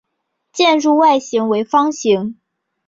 [0.51, 2.39] 建筑外形为方形。